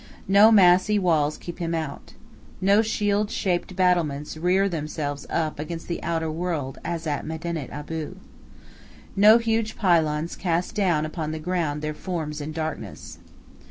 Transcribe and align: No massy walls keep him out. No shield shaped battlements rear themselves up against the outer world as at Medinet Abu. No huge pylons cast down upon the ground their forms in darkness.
No 0.27 0.51
massy 0.51 0.97
walls 0.97 1.37
keep 1.37 1.59
him 1.59 1.75
out. 1.75 2.15
No 2.59 2.81
shield 2.81 3.29
shaped 3.29 3.75
battlements 3.75 4.35
rear 4.35 4.67
themselves 4.67 5.27
up 5.29 5.59
against 5.59 5.87
the 5.87 6.01
outer 6.01 6.31
world 6.31 6.79
as 6.83 7.05
at 7.05 7.23
Medinet 7.23 7.69
Abu. 7.69 8.15
No 9.15 9.37
huge 9.37 9.77
pylons 9.77 10.35
cast 10.35 10.73
down 10.73 11.05
upon 11.05 11.33
the 11.33 11.37
ground 11.37 11.83
their 11.83 11.93
forms 11.93 12.41
in 12.41 12.51
darkness. 12.51 13.19